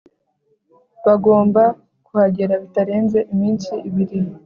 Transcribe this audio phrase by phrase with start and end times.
[1.05, 1.63] bagomba
[2.05, 4.17] kuhagera bitarenze iminsi ibiri